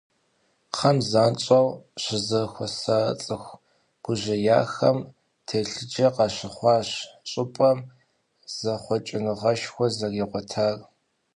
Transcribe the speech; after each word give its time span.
Кхъэм 0.73 0.97
занщӏэу 1.09 1.67
щызэхуэса 2.01 2.97
цӏыху 3.23 3.61
гужьеяхэм 4.03 4.97
телъыджэ 5.45 6.07
къащыхъуащ 6.15 6.89
щӏыпӏэм 7.29 7.79
зэхъуэкӏыныгъэшхуэ 8.57 9.87
зэригъуэтар. 9.95 10.77